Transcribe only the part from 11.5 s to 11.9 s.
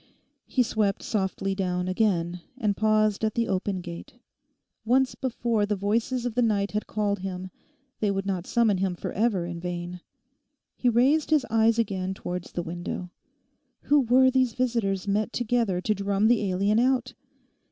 eyes